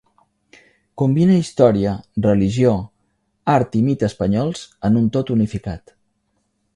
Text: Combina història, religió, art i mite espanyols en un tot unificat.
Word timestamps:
Combina 1.01 1.35
història, 1.41 1.91
religió, 2.27 2.73
art 3.59 3.79
i 3.81 3.85
mite 3.91 4.09
espanyols 4.11 4.67
en 4.91 4.99
un 5.03 5.09
tot 5.19 5.35
unificat. 5.39 5.95